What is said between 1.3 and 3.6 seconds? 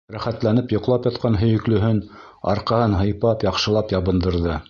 һөйөклөһөн арҡаһын һыйпап